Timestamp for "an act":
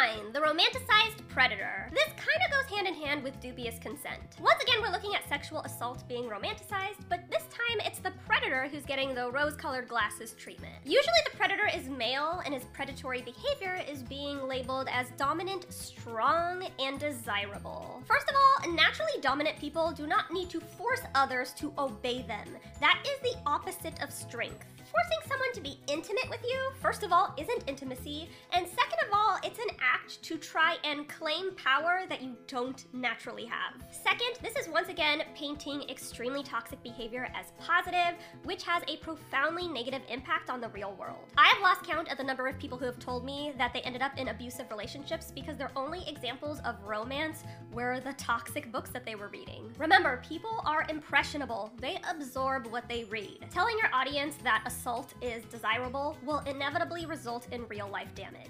29.60-30.22